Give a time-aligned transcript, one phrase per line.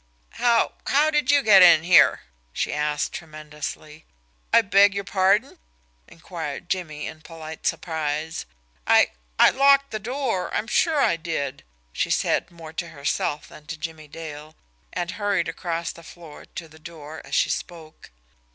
[0.39, 2.21] "How how did you get in here?"
[2.53, 4.03] she asked tremendously.
[4.51, 5.59] "I beg your pardon?"
[6.07, 8.47] inquired Jimmie Dale, in polite surprise.
[8.87, 13.67] "I I locked the door I'm sure I did," she said, more to herself than
[13.67, 14.55] to Jimmie Dale,
[14.91, 18.09] and hurried across the floor to the door as she spoke.